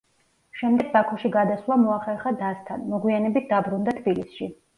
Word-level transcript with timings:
შემდეგ 0.61 0.87
ბაქოში 0.95 1.29
გადასვლა 1.35 1.77
მოახერხა 1.81 2.33
დასთან; 2.41 2.87
მოგვიანებით 2.95 3.53
დაბრუნდა 3.53 3.97
თბილისში. 4.01 4.51